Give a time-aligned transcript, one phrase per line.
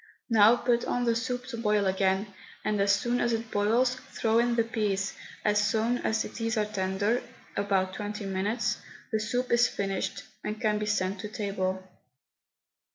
[0.31, 2.33] Now put on the soup to boil again,
[2.65, 5.13] and as soon as it boils throw in the peas;
[5.45, 7.21] as soon as these are tender
[7.55, 8.79] about twenty minutes
[9.11, 11.87] the soup is finished and can be sent to table.